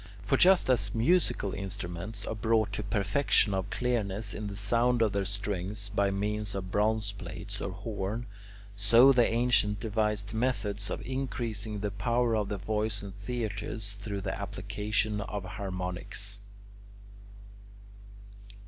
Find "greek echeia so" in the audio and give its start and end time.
8.21-9.11